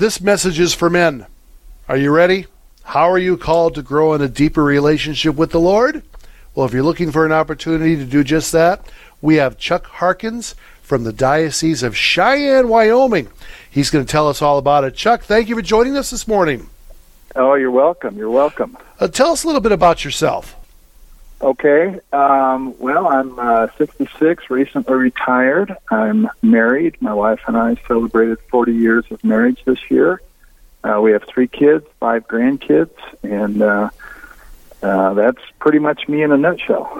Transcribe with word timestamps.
This 0.00 0.22
message 0.22 0.58
is 0.58 0.72
for 0.72 0.88
men. 0.88 1.26
Are 1.86 1.96
you 1.98 2.10
ready? 2.10 2.46
How 2.84 3.10
are 3.10 3.18
you 3.18 3.36
called 3.36 3.74
to 3.74 3.82
grow 3.82 4.14
in 4.14 4.22
a 4.22 4.28
deeper 4.28 4.64
relationship 4.64 5.34
with 5.34 5.50
the 5.50 5.60
Lord? 5.60 6.02
Well, 6.54 6.64
if 6.64 6.72
you're 6.72 6.82
looking 6.82 7.12
for 7.12 7.26
an 7.26 7.32
opportunity 7.32 7.96
to 7.96 8.06
do 8.06 8.24
just 8.24 8.50
that, 8.52 8.80
we 9.20 9.34
have 9.34 9.58
Chuck 9.58 9.84
Harkins 9.84 10.54
from 10.80 11.04
the 11.04 11.12
Diocese 11.12 11.82
of 11.82 11.94
Cheyenne, 11.94 12.68
Wyoming. 12.68 13.28
He's 13.70 13.90
going 13.90 14.02
to 14.02 14.10
tell 14.10 14.26
us 14.26 14.40
all 14.40 14.56
about 14.56 14.84
it. 14.84 14.94
Chuck, 14.94 15.24
thank 15.24 15.50
you 15.50 15.54
for 15.54 15.60
joining 15.60 15.98
us 15.98 16.08
this 16.08 16.26
morning. 16.26 16.70
Oh, 17.36 17.52
you're 17.52 17.70
welcome. 17.70 18.16
You're 18.16 18.30
welcome. 18.30 18.78
Uh, 18.98 19.06
tell 19.06 19.32
us 19.32 19.44
a 19.44 19.48
little 19.48 19.60
bit 19.60 19.72
about 19.72 20.02
yourself. 20.02 20.56
Okay. 21.40 21.98
Um, 22.12 22.78
well, 22.78 23.06
I'm 23.08 23.38
uh, 23.38 23.68
66, 23.78 24.50
recently 24.50 24.94
retired. 24.94 25.74
I'm 25.90 26.28
married. 26.42 27.00
My 27.00 27.14
wife 27.14 27.40
and 27.46 27.56
I 27.56 27.76
celebrated 27.86 28.38
40 28.50 28.74
years 28.74 29.04
of 29.10 29.24
marriage 29.24 29.62
this 29.64 29.78
year. 29.90 30.20
Uh, 30.84 31.00
we 31.02 31.12
have 31.12 31.24
three 31.24 31.48
kids, 31.48 31.86
five 31.98 32.26
grandkids, 32.26 32.96
and 33.22 33.62
uh, 33.62 33.90
uh, 34.82 35.14
that's 35.14 35.40
pretty 35.58 35.78
much 35.78 36.08
me 36.08 36.22
in 36.22 36.32
a 36.32 36.36
nutshell. 36.36 36.90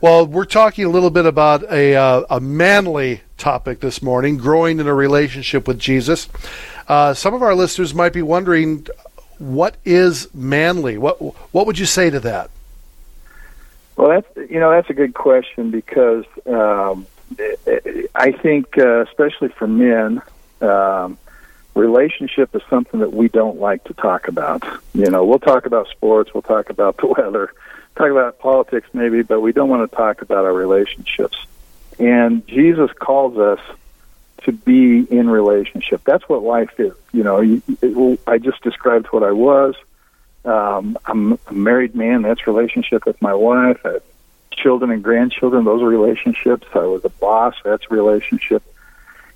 Well, 0.00 0.26
we're 0.26 0.44
talking 0.44 0.84
a 0.84 0.88
little 0.88 1.10
bit 1.10 1.26
about 1.26 1.70
a, 1.70 1.94
uh, 1.94 2.24
a 2.30 2.40
manly 2.40 3.20
topic 3.36 3.80
this 3.80 4.00
morning, 4.00 4.38
growing 4.38 4.80
in 4.80 4.86
a 4.86 4.94
relationship 4.94 5.68
with 5.68 5.78
Jesus. 5.78 6.28
Uh, 6.88 7.14
some 7.14 7.34
of 7.34 7.42
our 7.42 7.54
listeners 7.54 7.94
might 7.94 8.12
be 8.12 8.22
wondering, 8.22 8.86
what 9.38 9.76
is 9.84 10.32
manly? 10.34 10.98
What 10.98 11.18
what 11.52 11.66
would 11.66 11.78
you 11.78 11.86
say 11.86 12.10
to 12.10 12.20
that? 12.20 12.50
Well, 14.00 14.08
that's 14.08 14.50
you 14.50 14.58
know 14.58 14.70
that's 14.70 14.88
a 14.88 14.94
good 14.94 15.12
question 15.12 15.70
because 15.70 16.24
um, 16.46 17.06
I 18.14 18.32
think, 18.32 18.78
uh, 18.78 19.02
especially 19.02 19.50
for 19.50 19.66
men, 19.66 20.22
um, 20.62 21.18
relationship 21.74 22.56
is 22.56 22.62
something 22.70 23.00
that 23.00 23.12
we 23.12 23.28
don't 23.28 23.60
like 23.60 23.84
to 23.84 23.92
talk 23.92 24.26
about. 24.26 24.64
You 24.94 25.10
know, 25.10 25.26
we'll 25.26 25.38
talk 25.38 25.66
about 25.66 25.88
sports, 25.88 26.32
we'll 26.32 26.40
talk 26.40 26.70
about 26.70 26.96
the 26.96 27.06
weather, 27.18 27.52
talk 27.94 28.10
about 28.10 28.38
politics 28.38 28.88
maybe, 28.94 29.20
but 29.20 29.42
we 29.42 29.52
don't 29.52 29.68
want 29.68 29.90
to 29.90 29.94
talk 29.94 30.22
about 30.22 30.46
our 30.46 30.54
relationships. 30.54 31.36
And 31.98 32.46
Jesus 32.46 32.90
calls 32.98 33.36
us 33.36 33.60
to 34.44 34.52
be 34.52 35.00
in 35.10 35.28
relationship. 35.28 36.00
That's 36.04 36.26
what 36.26 36.42
life 36.42 36.80
is. 36.80 36.94
You 37.12 37.22
know, 37.22 38.16
I 38.26 38.38
just 38.38 38.62
described 38.62 39.08
what 39.08 39.24
I 39.24 39.32
was. 39.32 39.74
Um, 40.44 40.98
I'm 41.04 41.38
a 41.46 41.52
married 41.52 41.94
man. 41.94 42.22
That's 42.22 42.46
relationship 42.46 43.06
with 43.06 43.20
my 43.20 43.34
wife. 43.34 43.80
I 43.84 43.92
have 43.92 44.02
children 44.52 44.90
and 44.90 45.02
grandchildren. 45.02 45.64
Those 45.64 45.82
are 45.82 45.86
relationships. 45.86 46.66
I 46.74 46.80
was 46.80 47.04
a 47.04 47.08
boss. 47.08 47.54
That's 47.64 47.90
relationship. 47.90 48.62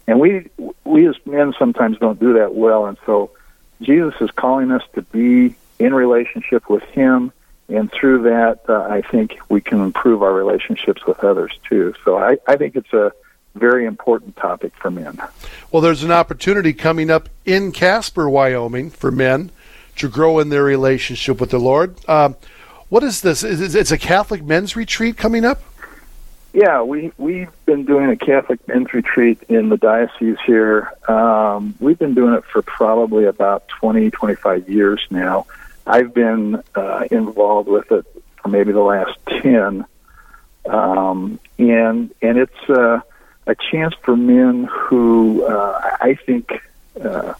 And 0.06 0.20
we 0.20 0.50
we 0.84 1.08
as 1.08 1.16
men 1.24 1.55
sometimes 1.58 1.98
don't 1.98 2.20
do 2.20 2.34
that 2.34 2.55
well. 2.55 2.86
And 2.86 2.98
so 3.06 3.30
Jesus 3.80 4.14
is 4.20 4.30
calling 4.30 4.70
us 4.70 4.83
to 4.94 5.02
be 5.02 5.56
in 5.78 5.94
relationship 5.94 6.69
with 6.69 6.83
Him 6.84 7.33
and 7.68 7.91
through 7.91 8.24
that, 8.24 8.61
uh, 8.68 8.83
I 8.83 9.00
think 9.00 9.39
we 9.48 9.61
can 9.61 9.80
improve 9.80 10.22
our 10.22 10.33
relationships 10.33 11.06
with 11.06 11.24
others 11.24 11.58
too. 11.68 11.94
So 12.05 12.18
I, 12.18 12.36
I 12.46 12.56
think 12.56 12.77
it's 12.77 12.92
a 12.92 13.12
very 13.55 13.86
important 13.86 14.36
topic 14.36 14.74
for 14.74 14.91
men. 14.91 15.18
Well, 15.70 15.80
there's 15.80 16.02
an 16.02 16.11
opportunity 16.11 16.72
coming 16.72 17.11
up 17.11 17.28
in 17.46 17.72
Casper, 17.72 18.28
Wyoming, 18.28 18.91
for 18.91 19.11
men 19.11 19.50
to 19.97 20.09
grow 20.09 20.39
in 20.39 20.48
their 20.48 20.64
relationship 20.64 21.41
with 21.41 21.50
the 21.50 21.59
Lord. 21.59 21.97
Um, 22.09 22.37
what 22.89 23.03
is 23.03 23.23
this? 23.23 23.42
Is 23.42 23.75
it's 23.75 23.91
a 23.91 23.98
Catholic 23.98 24.42
men's 24.45 24.77
retreat 24.77 25.17
coming 25.17 25.45
up? 25.45 25.62
Yeah, 26.53 26.83
we 26.83 27.11
we've 27.19 27.51
been 27.67 27.84
doing 27.84 28.11
a 28.11 28.17
Catholic 28.17 28.67
men's 28.69 28.95
retreat 28.95 29.42
in 29.48 29.70
the 29.70 29.77
diocese 29.77 30.36
here. 30.47 30.92
Um, 31.09 31.75
we've 31.81 31.98
been 31.98 32.14
doing 32.14 32.34
it 32.34 32.45
for 32.45 32.62
probably 32.62 33.25
about 33.25 33.67
20, 33.67 34.11
25 34.11 34.69
years 34.69 35.05
now. 35.11 35.47
I've 35.86 36.14
been 36.14 36.62
uh, 36.77 37.08
involved 37.11 37.69
with 37.69 37.91
it 37.91 38.06
for 38.36 38.48
maybe 38.48 38.73
the 38.73 38.81
last 38.81 39.19
ten, 39.42 39.84
um, 40.67 41.41
and 41.58 42.14
and 42.23 42.39
it's 42.39 42.70
uh, 42.70 43.01
a 43.47 43.55
chance 43.70 43.95
for 44.02 44.17
men 44.17 44.68
who 44.70 45.45
uh, 45.45 45.97
I 46.01 46.14
think 46.14 46.52
uh, 47.02 47.35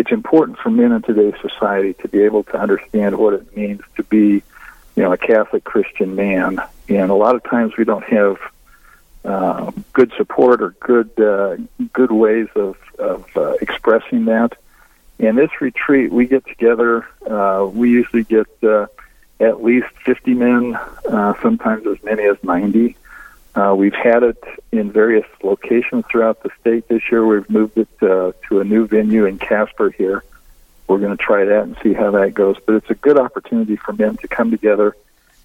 it's 0.00 0.12
important 0.12 0.58
for 0.58 0.70
men 0.70 0.92
in 0.92 1.02
today's 1.02 1.38
society 1.42 1.92
to 1.92 2.08
be 2.08 2.22
able 2.22 2.42
to 2.44 2.58
understand 2.58 3.18
what 3.18 3.34
it 3.34 3.54
means 3.54 3.82
to 3.96 4.02
be, 4.02 4.42
you 4.96 5.02
know, 5.02 5.12
a 5.12 5.18
Catholic 5.18 5.62
Christian 5.62 6.14
man. 6.14 6.58
And 6.88 7.10
a 7.10 7.14
lot 7.14 7.34
of 7.34 7.44
times 7.44 7.76
we 7.76 7.84
don't 7.84 8.04
have 8.04 8.38
uh, 9.26 9.70
good 9.92 10.10
support 10.16 10.62
or 10.62 10.70
good 10.80 11.10
uh, 11.20 11.58
good 11.92 12.10
ways 12.10 12.48
of 12.56 12.78
of 12.98 13.26
uh, 13.36 13.52
expressing 13.60 14.24
that. 14.24 14.56
In 15.18 15.36
this 15.36 15.50
retreat, 15.60 16.10
we 16.10 16.24
get 16.24 16.46
together. 16.46 17.06
Uh, 17.26 17.68
we 17.70 17.90
usually 17.90 18.24
get 18.24 18.48
uh, 18.62 18.86
at 19.38 19.62
least 19.62 19.88
50 20.06 20.32
men, 20.32 20.76
uh, 20.76 21.34
sometimes 21.42 21.86
as 21.86 22.02
many 22.02 22.22
as 22.24 22.38
90. 22.42 22.96
Uh, 23.54 23.74
we've 23.76 23.94
had 23.94 24.22
it 24.22 24.42
in 24.70 24.92
various 24.92 25.26
locations 25.42 26.04
throughout 26.10 26.42
the 26.42 26.50
state 26.60 26.86
this 26.88 27.02
year. 27.10 27.26
We've 27.26 27.48
moved 27.50 27.76
it 27.78 27.88
uh, 28.00 28.32
to 28.48 28.60
a 28.60 28.64
new 28.64 28.86
venue 28.86 29.24
in 29.26 29.38
Casper 29.38 29.90
here. 29.90 30.22
We're 30.86 30.98
going 30.98 31.16
to 31.16 31.22
try 31.22 31.44
that 31.44 31.62
and 31.62 31.76
see 31.82 31.92
how 31.92 32.12
that 32.12 32.34
goes. 32.34 32.56
But 32.64 32.76
it's 32.76 32.90
a 32.90 32.94
good 32.94 33.18
opportunity 33.18 33.76
for 33.76 33.92
men 33.92 34.16
to 34.18 34.28
come 34.28 34.50
together 34.50 34.96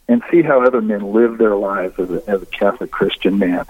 and 0.08 0.24
see 0.30 0.42
how 0.42 0.64
other 0.64 0.82
men 0.82 1.14
live 1.14 1.38
their 1.38 1.56
lives 1.56 2.00
as 2.00 2.12
a, 2.12 2.24
as 2.28 2.42
a 2.42 2.46
Catholic 2.46 2.92
Christian 2.92 3.40
man. 3.40 3.66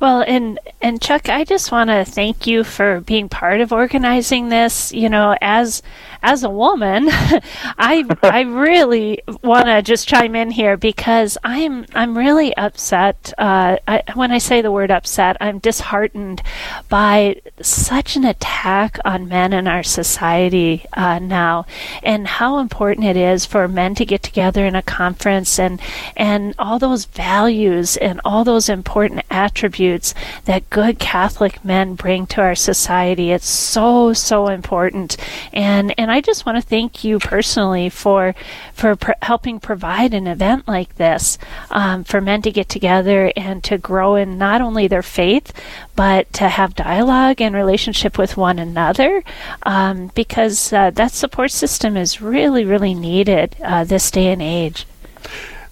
Well, 0.00 0.22
and 0.26 0.58
and 0.80 1.00
Chuck, 1.00 1.28
I 1.28 1.44
just 1.44 1.72
want 1.72 1.90
to 1.90 2.04
thank 2.04 2.46
you 2.46 2.64
for 2.64 3.00
being 3.00 3.28
part 3.28 3.60
of 3.60 3.72
organizing 3.72 4.48
this. 4.48 4.92
You 4.92 5.08
know, 5.08 5.36
as 5.40 5.82
as 6.22 6.44
a 6.44 6.50
woman, 6.50 7.08
I 7.10 8.04
I 8.22 8.42
really 8.42 9.22
want 9.42 9.66
to 9.66 9.82
just 9.82 10.08
chime 10.08 10.34
in 10.34 10.50
here 10.50 10.76
because 10.76 11.38
I'm 11.44 11.86
I'm 11.94 12.16
really 12.16 12.56
upset. 12.56 13.32
Uh, 13.38 13.76
I, 13.86 14.02
when 14.14 14.32
I 14.32 14.38
say 14.38 14.62
the 14.62 14.72
word 14.72 14.90
upset, 14.90 15.36
I'm 15.40 15.58
disheartened 15.58 16.42
by 16.88 17.40
such 17.60 18.16
an 18.16 18.24
attack 18.24 18.98
on 19.04 19.28
men 19.28 19.52
in 19.52 19.66
our 19.66 19.82
society 19.82 20.84
uh, 20.92 21.18
now, 21.18 21.66
and 22.02 22.26
how 22.26 22.58
important 22.58 23.06
it 23.06 23.16
is 23.16 23.44
for 23.46 23.68
men 23.68 23.94
to 23.96 24.04
get 24.04 24.22
together 24.22 24.64
in 24.66 24.74
a 24.74 24.82
conference 24.82 25.58
and 25.58 25.80
and 26.16 26.54
all 26.58 26.78
those 26.78 27.04
values 27.06 27.96
and 27.96 28.20
all 28.24 28.44
those 28.44 28.68
important 28.68 29.22
attributes 29.48 30.14
that 30.44 30.68
good 30.68 30.98
Catholic 30.98 31.64
men 31.64 31.94
bring 31.94 32.26
to 32.26 32.40
our 32.42 32.54
society. 32.54 33.32
It's 33.32 33.48
so 33.48 34.12
so 34.12 34.48
important, 34.48 35.16
and 35.52 35.94
and 35.98 36.10
I 36.10 36.20
just 36.20 36.44
want 36.44 36.56
to 36.56 36.62
thank 36.62 37.02
you 37.02 37.18
personally 37.18 37.88
for 37.88 38.34
for 38.74 38.94
pr- 38.94 39.12
helping 39.22 39.58
provide 39.58 40.12
an 40.12 40.26
event 40.26 40.68
like 40.68 40.96
this 40.96 41.38
um, 41.70 42.04
for 42.04 42.20
men 42.20 42.42
to 42.42 42.50
get 42.50 42.68
together 42.68 43.32
and 43.36 43.64
to 43.64 43.78
grow 43.78 44.14
in 44.16 44.38
not 44.38 44.60
only 44.60 44.86
their 44.86 45.02
faith 45.02 45.52
but 45.96 46.30
to 46.34 46.48
have 46.48 46.74
dialogue 46.74 47.40
and 47.40 47.54
relationship 47.54 48.18
with 48.18 48.36
one 48.36 48.58
another 48.58 49.24
um, 49.64 50.10
because 50.14 50.72
uh, 50.72 50.90
that 50.90 51.12
support 51.12 51.50
system 51.50 51.96
is 51.96 52.20
really 52.20 52.64
really 52.64 52.94
needed 52.94 53.56
uh, 53.64 53.82
this 53.84 54.10
day 54.10 54.30
and 54.30 54.42
age. 54.42 54.86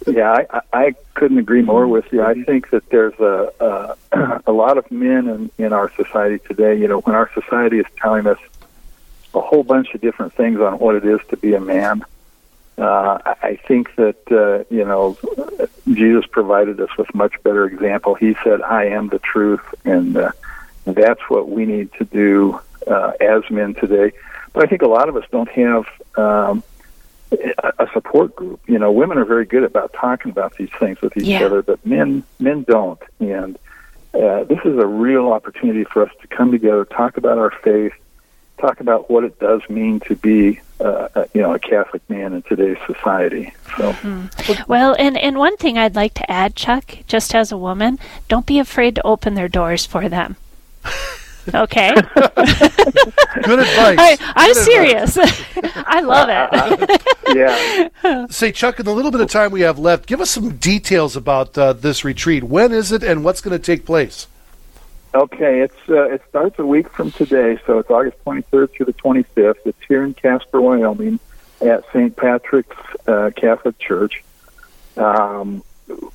Yeah, 0.06 0.46
I, 0.50 0.60
I 0.72 0.94
couldn't 1.14 1.38
agree 1.38 1.62
more 1.62 1.88
with 1.88 2.12
you. 2.12 2.22
I 2.22 2.34
think 2.44 2.70
that 2.70 2.88
there's 2.90 3.18
a 3.18 3.96
a, 4.12 4.42
a 4.46 4.52
lot 4.52 4.78
of 4.78 4.90
men 4.90 5.28
in, 5.28 5.50
in 5.58 5.72
our 5.72 5.92
society 5.94 6.38
today. 6.46 6.78
You 6.78 6.86
know, 6.86 7.00
when 7.00 7.16
our 7.16 7.30
society 7.34 7.78
is 7.78 7.86
telling 8.00 8.26
us 8.26 8.38
a 9.34 9.40
whole 9.40 9.64
bunch 9.64 9.94
of 9.94 10.00
different 10.00 10.32
things 10.34 10.60
on 10.60 10.78
what 10.78 10.94
it 10.94 11.04
is 11.04 11.20
to 11.28 11.36
be 11.36 11.54
a 11.54 11.60
man, 11.60 12.04
uh, 12.78 13.18
I 13.24 13.58
think 13.66 13.96
that 13.96 14.20
uh, 14.30 14.64
you 14.72 14.84
know 14.84 15.18
Jesus 15.88 16.24
provided 16.26 16.80
us 16.80 16.96
with 16.96 17.12
much 17.14 17.42
better 17.42 17.66
example. 17.66 18.14
He 18.14 18.36
said, 18.44 18.62
"I 18.62 18.84
am 18.86 19.08
the 19.08 19.18
truth," 19.18 19.62
and 19.84 20.16
uh, 20.16 20.32
that's 20.84 21.22
what 21.28 21.48
we 21.48 21.66
need 21.66 21.92
to 21.94 22.04
do 22.04 22.60
uh, 22.86 23.12
as 23.20 23.42
men 23.50 23.74
today. 23.74 24.12
But 24.52 24.62
I 24.62 24.66
think 24.66 24.82
a 24.82 24.88
lot 24.88 25.08
of 25.08 25.16
us 25.16 25.24
don't 25.32 25.50
have. 25.50 25.86
Um, 26.16 26.62
a 27.32 27.88
support 27.92 28.34
group. 28.36 28.60
You 28.66 28.78
know, 28.78 28.92
women 28.92 29.18
are 29.18 29.24
very 29.24 29.44
good 29.46 29.64
about 29.64 29.92
talking 29.92 30.30
about 30.30 30.56
these 30.56 30.70
things 30.78 31.00
with 31.00 31.16
each 31.16 31.24
Yeah. 31.24 31.44
other, 31.46 31.62
but 31.62 31.84
men 31.84 32.22
men 32.38 32.62
don't. 32.62 33.00
And 33.20 33.58
uh, 34.14 34.44
this 34.44 34.60
is 34.64 34.78
a 34.78 34.86
real 34.86 35.32
opportunity 35.32 35.84
for 35.84 36.02
us 36.06 36.12
to 36.22 36.28
come 36.28 36.50
together, 36.50 36.84
talk 36.84 37.16
about 37.16 37.38
our 37.38 37.50
faith, 37.50 37.92
talk 38.58 38.80
about 38.80 39.10
what 39.10 39.24
it 39.24 39.38
does 39.38 39.60
mean 39.68 40.00
to 40.00 40.14
be, 40.16 40.60
uh, 40.80 41.08
a, 41.14 41.28
you 41.34 41.42
know, 41.42 41.52
a 41.52 41.58
Catholic 41.58 42.08
man 42.08 42.32
in 42.32 42.42
today's 42.42 42.78
society. 42.86 43.52
So, 43.76 43.94
Well, 44.68 44.96
and, 44.98 45.18
and 45.18 45.36
one 45.36 45.56
thing 45.58 45.76
I'd 45.76 45.96
like 45.96 46.14
to 46.14 46.30
add, 46.30 46.54
Chuck, 46.56 46.96
just 47.06 47.34
as 47.34 47.52
a 47.52 47.58
woman, 47.58 47.98
don't 48.28 48.46
be 48.46 48.58
afraid 48.58 48.94
to 48.94 49.06
open 49.06 49.34
their 49.34 49.48
doors 49.48 49.84
for 49.84 50.08
them. 50.08 50.36
Okay? 51.54 51.94
Good 53.42 53.58
advice. 53.58 53.98
I, 53.98 54.18
I'm 54.34 54.54
Good 54.54 54.64
serious. 54.64 55.18
I 55.86 56.00
love 56.00 56.28
it. 56.30 57.02
yeah. 58.02 58.26
Say, 58.28 58.52
Chuck, 58.52 58.78
in 58.78 58.84
the 58.84 58.94
little 58.94 59.10
bit 59.10 59.20
of 59.20 59.30
time 59.30 59.52
we 59.52 59.62
have 59.62 59.78
left, 59.78 60.06
give 60.06 60.20
us 60.20 60.30
some 60.30 60.56
details 60.56 61.16
about 61.16 61.56
uh, 61.56 61.72
this 61.72 62.04
retreat. 62.04 62.44
When 62.44 62.72
is 62.72 62.92
it, 62.92 63.02
and 63.02 63.24
what's 63.24 63.40
going 63.40 63.58
to 63.58 63.64
take 63.64 63.84
place? 63.84 64.26
Okay, 65.14 65.60
it's 65.60 65.88
uh, 65.88 66.10
it 66.10 66.22
starts 66.28 66.58
a 66.58 66.66
week 66.66 66.90
from 66.90 67.10
today, 67.10 67.58
so 67.66 67.78
it's 67.78 67.90
August 67.90 68.18
23rd 68.26 68.70
through 68.72 68.86
the 68.86 68.92
25th. 68.92 69.54
It's 69.64 69.78
here 69.88 70.02
in 70.02 70.12
Casper, 70.12 70.60
Wyoming, 70.60 71.20
at 71.62 71.84
St. 71.90 72.14
Patrick's 72.14 72.76
uh, 73.06 73.30
Catholic 73.34 73.78
Church. 73.78 74.22
Um, 74.96 75.62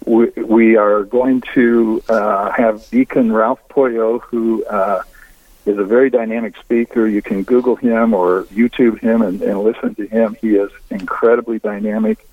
we, 0.05 0.29
we 0.29 0.75
are 0.75 1.03
going 1.03 1.41
to 1.53 2.03
uh, 2.09 2.51
have 2.51 2.87
Deacon 2.89 3.31
Ralph 3.31 3.61
Poyo, 3.69 4.21
who 4.21 4.63
uh, 4.65 5.01
is 5.65 5.77
a 5.77 5.83
very 5.83 6.09
dynamic 6.09 6.57
speaker. 6.57 7.07
You 7.07 7.21
can 7.21 7.43
Google 7.43 7.75
him 7.75 8.13
or 8.13 8.43
YouTube 8.45 8.99
him 8.99 9.21
and, 9.21 9.41
and 9.41 9.63
listen 9.63 9.95
to 9.95 10.07
him. 10.07 10.35
He 10.41 10.55
is 10.55 10.71
incredibly 10.89 11.59
dynamic. 11.59 12.25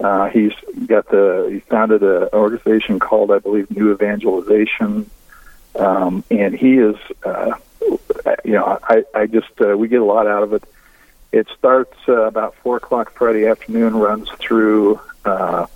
Uh, 0.00 0.28
he's 0.28 0.52
got 0.86 1.08
the 1.08 1.48
he 1.50 1.60
founded 1.60 2.02
an 2.02 2.28
organization 2.32 2.98
called, 2.98 3.30
I 3.30 3.38
believe, 3.38 3.70
New 3.70 3.92
Evangelization, 3.92 5.08
um, 5.76 6.24
and 6.30 6.54
he 6.54 6.78
is, 6.78 6.96
uh, 7.24 7.52
you 8.44 8.52
know, 8.52 8.78
I, 8.82 9.04
I 9.14 9.26
just 9.26 9.60
uh, 9.60 9.76
we 9.76 9.88
get 9.88 10.00
a 10.00 10.04
lot 10.04 10.26
out 10.26 10.42
of 10.42 10.52
it. 10.52 10.64
It 11.32 11.48
starts 11.56 11.96
uh, 12.08 12.22
about 12.22 12.54
four 12.56 12.76
o'clock 12.76 13.12
Friday 13.12 13.46
afternoon, 13.46 13.94
runs 13.94 14.28
through 14.30 15.00
uh, 15.24 15.66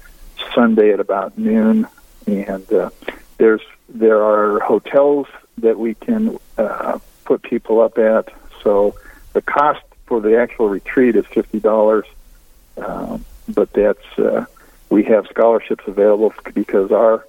Sunday 0.55 0.93
at 0.93 1.01
about 1.01 1.39
noon, 1.39 1.87
and 2.27 2.73
uh, 2.73 2.91
there's 3.39 3.63
there 3.89 4.23
are 4.23 4.61
hotels 4.61 5.27
that 5.59 5.79
we 5.79 5.95
can 5.95 6.39
uh, 6.57 6.99
put 7.25 7.43
people 7.43 7.81
up 7.81 7.99
at. 7.99 8.33
So 8.63 8.95
the 9.33 9.43
cost 9.43 9.83
for 10.07 10.21
the 10.21 10.39
actual 10.39 10.69
retreat 10.69 11.17
is 11.17 11.27
fifty 11.27 11.61
dollars. 11.61 12.07
Um, 12.77 13.25
but 13.49 13.73
that's 13.73 14.19
uh, 14.19 14.47
we 14.91 15.05
have 15.05 15.27
scholarships 15.27 15.85
available 15.87 16.33
because 16.55 16.93
our 16.93 17.27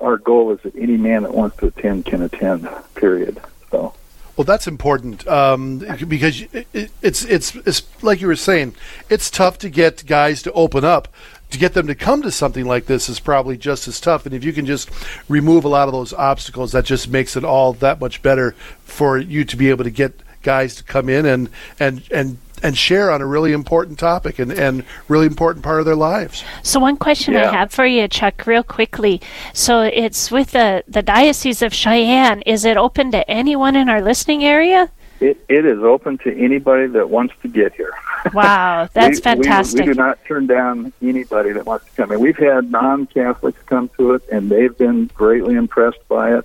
our 0.00 0.16
goal 0.16 0.52
is 0.52 0.60
that 0.62 0.74
any 0.76 0.96
man 0.96 1.22
that 1.24 1.34
wants 1.34 1.56
to 1.58 1.66
attend 1.66 2.06
can 2.06 2.22
attend. 2.22 2.68
Period. 2.94 3.40
So. 3.70 3.94
Well, 4.36 4.44
that's 4.44 4.66
important 4.66 5.26
um, 5.28 5.84
because 6.08 6.40
it, 6.52 6.90
it's, 7.02 7.24
it's 7.24 7.54
it's 7.56 8.02
like 8.02 8.22
you 8.22 8.26
were 8.26 8.36
saying, 8.36 8.74
it's 9.10 9.30
tough 9.30 9.58
to 9.58 9.68
get 9.68 10.06
guys 10.06 10.42
to 10.42 10.52
open 10.52 10.84
up. 10.84 11.08
To 11.50 11.58
get 11.58 11.74
them 11.74 11.88
to 11.88 11.94
come 11.94 12.22
to 12.22 12.30
something 12.30 12.64
like 12.64 12.86
this 12.86 13.08
is 13.08 13.18
probably 13.18 13.56
just 13.56 13.88
as 13.88 14.00
tough. 14.00 14.24
And 14.24 14.34
if 14.34 14.44
you 14.44 14.52
can 14.52 14.66
just 14.66 14.88
remove 15.28 15.64
a 15.64 15.68
lot 15.68 15.88
of 15.88 15.92
those 15.92 16.12
obstacles, 16.12 16.72
that 16.72 16.84
just 16.84 17.08
makes 17.08 17.36
it 17.36 17.44
all 17.44 17.72
that 17.74 18.00
much 18.00 18.22
better 18.22 18.52
for 18.84 19.18
you 19.18 19.44
to 19.44 19.56
be 19.56 19.68
able 19.70 19.84
to 19.84 19.90
get 19.90 20.12
guys 20.42 20.74
to 20.76 20.84
come 20.84 21.08
in 21.08 21.26
and 21.26 21.50
and 21.78 22.02
and 22.10 22.38
and 22.62 22.76
share 22.76 23.10
on 23.10 23.20
a 23.20 23.26
really 23.26 23.52
important 23.52 23.98
topic 23.98 24.38
and, 24.38 24.52
and 24.52 24.84
really 25.08 25.26
important 25.26 25.64
part 25.64 25.80
of 25.80 25.86
their 25.86 25.96
lives. 25.96 26.44
So 26.62 26.80
one 26.80 26.96
question 26.96 27.34
yeah. 27.34 27.50
I 27.50 27.56
have 27.56 27.72
for 27.72 27.86
you, 27.86 28.06
Chuck, 28.08 28.46
real 28.46 28.62
quickly. 28.62 29.20
So 29.54 29.80
it's 29.82 30.30
with 30.30 30.52
the, 30.52 30.84
the 30.86 31.02
Diocese 31.02 31.62
of 31.62 31.72
Cheyenne. 31.72 32.42
Is 32.42 32.64
it 32.64 32.76
open 32.76 33.12
to 33.12 33.28
anyone 33.30 33.76
in 33.76 33.88
our 33.88 34.02
listening 34.02 34.44
area? 34.44 34.90
It, 35.20 35.42
it 35.48 35.66
is 35.66 35.78
open 35.82 36.18
to 36.18 36.38
anybody 36.38 36.86
that 36.88 37.10
wants 37.10 37.34
to 37.42 37.48
get 37.48 37.74
here. 37.74 37.92
Wow, 38.32 38.88
that's 38.92 39.18
we, 39.18 39.22
fantastic. 39.22 39.80
We, 39.80 39.88
we, 39.88 39.94
do 39.94 39.98
not 39.98 40.24
turn 40.24 40.46
down 40.46 40.92
anybody 41.02 41.52
that 41.52 41.66
wants 41.66 41.86
to 41.86 41.92
come 41.92 42.12
in. 42.12 42.20
We've 42.20 42.36
had 42.36 42.70
non 42.70 43.06
Catholics 43.06 43.60
come 43.66 43.88
to 43.98 44.14
it, 44.14 44.22
and 44.30 44.50
they've 44.50 44.76
been 44.76 45.06
greatly 45.06 45.54
impressed 45.54 46.06
by 46.08 46.36
it. 46.36 46.44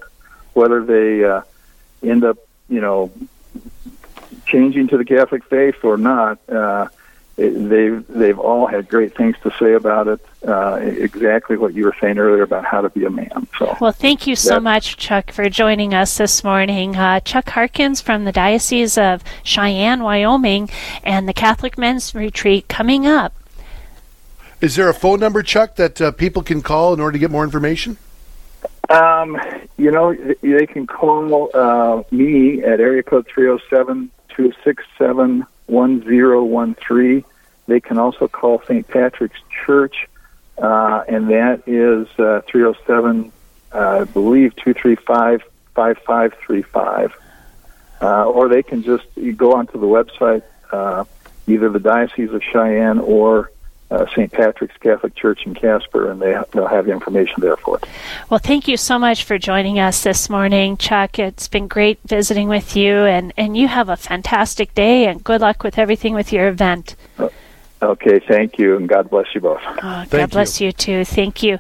Whether 0.54 0.84
they 0.84 1.24
uh, 1.24 1.42
end 2.04 2.24
up, 2.24 2.38
you 2.70 2.82
know, 2.82 3.12
changing 4.46 4.88
to 4.90 4.98
the 4.98 5.06
Catholic 5.06 5.44
faith 5.46 5.84
or 5.84 5.98
not, 5.98 6.40
uh, 6.50 6.88
it, 7.38 7.52
they've 7.70 8.06
they've 8.08 8.40
all 8.40 8.66
had 8.66 8.88
great 8.88 9.16
things 9.16 9.36
to 9.44 9.52
say 9.60 9.74
about 9.74 10.08
it. 10.08 10.26
Uh, 10.48 10.76
exactly 10.76 11.58
what 11.58 11.74
you 11.74 11.84
were 11.84 11.96
saying 12.00 12.18
earlier 12.18 12.44
about 12.44 12.64
how 12.64 12.80
to 12.80 12.90
be 12.90 13.04
a 13.04 13.10
man. 13.10 13.48
So, 13.58 13.76
well, 13.82 13.92
thank 13.92 14.28
you 14.28 14.36
so 14.36 14.60
much, 14.60 14.96
Chuck, 14.96 15.32
for 15.32 15.50
joining 15.50 15.94
us 15.94 16.18
this 16.18 16.44
morning. 16.44 16.96
Uh, 16.96 17.20
Chuck 17.20 17.50
Harkins 17.50 18.00
from 18.00 18.26
the 18.26 18.32
Diocese 18.32 18.98
of 18.98 19.24
Cheyenne, 19.44 20.04
Wyoming, 20.04 20.70
and 21.04 21.28
the 21.28 21.34
Catholic 21.34 21.78
Men's 21.78 22.14
Retreat 22.16 22.68
coming 22.68 23.06
up. 23.06 23.34
Is 24.62 24.76
there 24.76 24.88
a 24.88 24.94
phone 24.94 25.20
number, 25.20 25.44
Chuck, 25.44 25.76
that 25.76 26.00
uh, 26.00 26.12
people 26.12 26.42
can 26.42 26.62
call 26.62 26.94
in 26.94 27.00
order 27.00 27.14
to 27.14 27.20
get 27.20 27.32
more 27.32 27.44
information? 27.44 27.98
Um, 28.90 29.38
you 29.78 29.92
know, 29.92 30.14
they 30.42 30.68
can 30.68 30.88
call 30.88 31.50
uh, 31.54 32.04
me 32.12 32.64
at 32.64 32.80
area 32.80 33.04
code 33.04 33.28
307 33.28 34.12
267 34.30 35.46
1013. 35.68 37.24
They 37.68 37.80
can 37.80 37.98
also 37.98 38.28
call 38.28 38.62
St. 38.68 38.88
Patrick's 38.88 39.40
Church, 39.66 40.08
uh, 40.58 41.04
and 41.08 41.30
that 41.30 41.64
is 41.68 42.08
uh, 42.20 42.42
307, 42.48 43.32
uh, 43.74 43.78
I 43.78 44.04
believe, 44.04 44.56
235 44.58 45.42
5535. 45.74 47.16
Uh, 48.02 48.26
or 48.26 48.50
they 48.50 48.62
can 48.62 48.84
just 48.84 49.06
go 49.38 49.54
onto 49.54 49.80
the 49.80 49.88
website, 49.88 50.44
uh, 50.72 51.06
either 51.48 51.70
the 51.70 51.80
Diocese 51.80 52.32
of 52.32 52.44
Cheyenne 52.44 53.00
or 53.00 53.52
uh, 53.96 54.06
St. 54.10 54.32
Patrick's 54.32 54.76
Catholic 54.78 55.16
Church 55.16 55.46
in 55.46 55.56
Casper, 55.56 56.12
and 56.12 56.22
they, 56.22 56.38
they'll 56.52 56.68
have 56.68 56.86
the 56.86 56.92
information 56.92 57.36
there 57.38 57.56
for 57.56 57.78
it. 57.78 57.86
Well, 58.30 58.40
thank 58.40 58.68
you 58.68 58.76
so 58.76 59.00
much 59.00 59.24
for 59.24 59.38
joining 59.38 59.80
us 59.80 60.04
this 60.04 60.30
morning, 60.30 60.76
Chuck. 60.76 61.18
It's 61.18 61.48
been 61.48 61.68
great 61.68 62.00
visiting 62.06 62.50
with 62.50 62.76
you, 62.76 62.94
and, 62.94 63.34
and 63.38 63.56
you 63.56 63.68
have 63.70 63.88
a 63.88 63.96
fantastic 63.96 64.76
day, 64.76 65.08
and 65.08 65.24
good 65.24 65.42
luck 65.42 65.64
with 65.64 65.78
everything 65.78 66.14
with 66.14 66.34
your 66.34 66.48
event. 66.50 66.96
Okay, 67.82 68.20
thank 68.20 68.58
you, 68.58 68.76
and 68.78 68.90
God 68.90 69.10
bless 69.10 69.28
you 69.36 69.42
both. 69.42 69.62
Oh, 69.66 70.06
God 70.10 70.32
bless 70.32 70.60
you. 70.60 70.68
you. 70.68 70.72
too. 70.72 71.06
Thank 71.06 71.44
you. 71.44 71.54